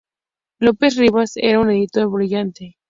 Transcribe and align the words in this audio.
López 0.65 0.93
Rivas 1.01 1.33
era 1.37 1.59
un 1.59 1.69
editor 1.69 2.09
brillante. 2.09 2.79